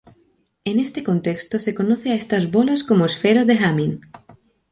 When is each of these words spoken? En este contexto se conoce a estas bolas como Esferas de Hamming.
En 0.65 0.79
este 0.79 1.03
contexto 1.03 1.59
se 1.59 1.75
conoce 1.75 2.09
a 2.09 2.15
estas 2.15 2.49
bolas 2.49 2.83
como 2.83 3.05
Esferas 3.05 3.45
de 3.45 3.59
Hamming. 3.59 4.01